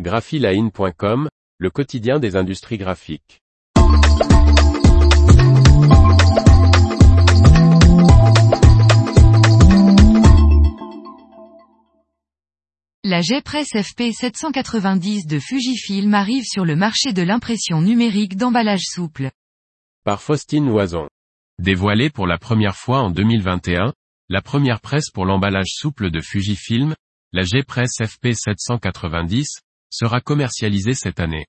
[0.00, 3.40] graphiline.com, le quotidien des industries graphiques.
[13.04, 19.30] La G-Press FP790 de Fujifilm arrive sur le marché de l'impression numérique d'emballage souple.
[20.04, 21.08] Par Faustine Loison.
[21.60, 23.92] Dévoilée pour la première fois en 2021,
[24.28, 26.96] la première presse pour l'emballage souple de Fujifilm,
[27.32, 29.60] la G-Press FP790,
[29.94, 31.46] sera commercialisée cette année.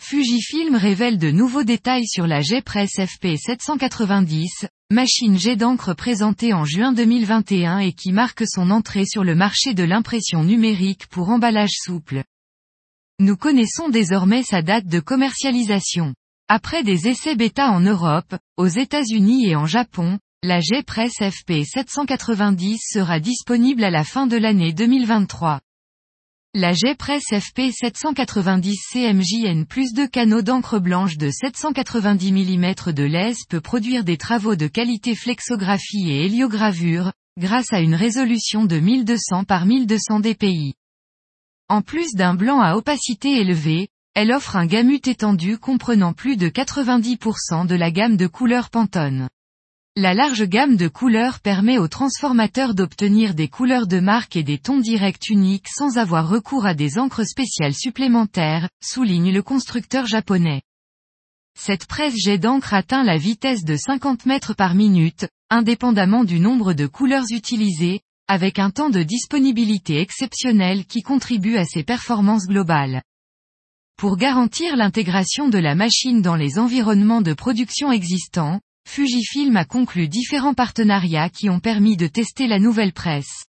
[0.00, 6.92] Fujifilm révèle de nouveaux détails sur la G-Press FP790, machine jet d'encre présentée en juin
[6.92, 12.22] 2021 et qui marque son entrée sur le marché de l'impression numérique pour emballage souple.
[13.18, 16.14] Nous connaissons désormais sa date de commercialisation.
[16.48, 23.18] Après des essais bêta en Europe, aux États-Unis et en Japon, la G-Press FP790 sera
[23.18, 25.60] disponible à la fin de l'année 2023.
[26.58, 33.60] La G-Press FP790 CMJN plus de canaux d'encre blanche de 790 mm de lèse peut
[33.60, 39.66] produire des travaux de qualité flexographie et héliogravure, grâce à une résolution de 1200 par
[39.66, 40.72] 1200 dpi.
[41.68, 46.48] En plus d'un blanc à opacité élevée, elle offre un gamut étendu comprenant plus de
[46.48, 49.28] 90% de la gamme de couleurs Pantone.
[49.98, 54.58] La large gamme de couleurs permet aux transformateurs d'obtenir des couleurs de marque et des
[54.58, 60.60] tons directs uniques sans avoir recours à des encres spéciales supplémentaires, souligne le constructeur japonais.
[61.58, 66.74] Cette presse jet d'encre atteint la vitesse de 50 mètres par minute, indépendamment du nombre
[66.74, 73.00] de couleurs utilisées, avec un temps de disponibilité exceptionnel qui contribue à ses performances globales.
[73.96, 80.08] Pour garantir l'intégration de la machine dans les environnements de production existants, Fujifilm a conclu
[80.08, 83.44] différents partenariats qui ont permis de tester la nouvelle presse.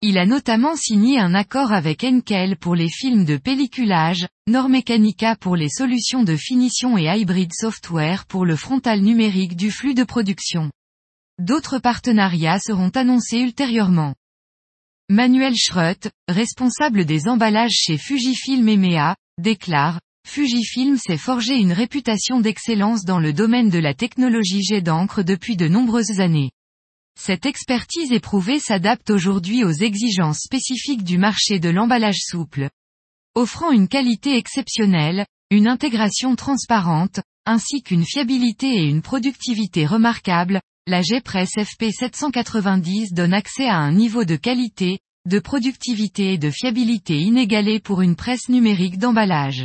[0.00, 5.56] Il a notamment signé un accord avec Enkel pour les films de pelliculage, Normechanica pour
[5.56, 10.70] les solutions de finition et Hybrid Software pour le frontal numérique du flux de production.
[11.38, 14.14] D'autres partenariats seront annoncés ultérieurement.
[15.10, 23.06] Manuel Schrött, responsable des emballages chez Fujifilm EMEA, déclare, Fujifilm s'est forgé une réputation d'excellence
[23.06, 26.50] dans le domaine de la technologie jet d'encre depuis de nombreuses années.
[27.18, 32.68] Cette expertise éprouvée s'adapte aujourd'hui aux exigences spécifiques du marché de l'emballage souple.
[33.34, 41.00] Offrant une qualité exceptionnelle, une intégration transparente, ainsi qu'une fiabilité et une productivité remarquables, la
[41.00, 47.80] G-Press FP790 donne accès à un niveau de qualité, de productivité et de fiabilité inégalé
[47.80, 49.64] pour une presse numérique d'emballage.